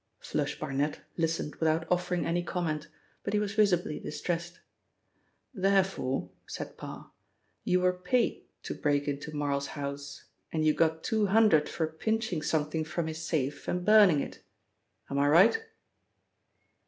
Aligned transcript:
'Flush' 0.17 0.57
Barnet 0.57 1.01
listened 1.15 1.57
without 1.57 1.85
offering 1.91 2.25
any 2.25 2.41
comment, 2.41 2.87
but 3.23 3.33
he 3.35 3.39
was 3.39 3.53
visibly 3.53 3.99
distressed. 3.99 4.59
"Therefore," 5.53 6.31
said 6.47 6.75
Parr, 6.75 7.11
"you 7.63 7.81
were 7.81 7.93
paid 7.93 8.47
to 8.63 8.73
break 8.73 9.07
into 9.07 9.31
Marl's 9.31 9.67
house 9.77 10.25
and 10.51 10.65
you 10.65 10.73
got 10.73 11.03
two 11.03 11.27
hundred 11.27 11.69
for 11.69 11.85
pinching 11.85 12.41
something 12.41 12.83
from 12.83 13.05
his 13.05 13.21
safe 13.23 13.67
and 13.67 13.85
burning 13.85 14.21
it. 14.21 14.41
Am 15.11 15.19
I 15.19 15.27
right?" 15.27 15.63